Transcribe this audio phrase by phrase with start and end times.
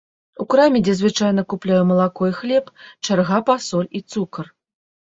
[0.43, 4.55] У краме, дзе звычайна купляю малако і хлеб, чарга па соль і цукар.